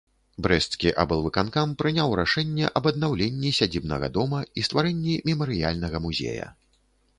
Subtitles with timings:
[0.45, 6.53] Брэсцкі аблвыканкам прыняў рашэнне аб аднаўленні сядзібнага дома і стварэнні мемарыяльнага музея.